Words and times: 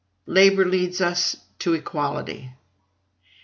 Labor 0.25 0.65
leads 0.65 0.99
us 0.99 1.35
to 1.59 1.75
equality. 1.75 2.49